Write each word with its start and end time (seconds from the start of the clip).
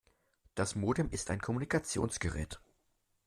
Das 0.55 0.73
Modem 0.73 1.11
ist 1.11 1.29
ein 1.29 1.39
Kommunikationsgerät. 1.41 2.59